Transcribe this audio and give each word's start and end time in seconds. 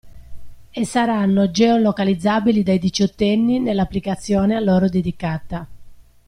E 0.71 0.83
saranno 0.83 1.51
geo-localizzabili 1.51 2.63
dai 2.63 2.79
diciottenni 2.79 3.59
nell'applicazione 3.59 4.55
a 4.55 4.59
loro 4.59 4.89
dedicata. 4.89 5.67